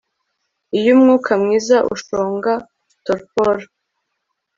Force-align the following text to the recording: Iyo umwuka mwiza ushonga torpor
Iyo 0.77 0.89
umwuka 0.95 1.31
mwiza 1.41 1.77
ushonga 1.93 2.51
torpor 3.03 3.57